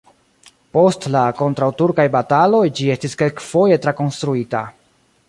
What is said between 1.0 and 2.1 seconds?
la kontraŭturkaj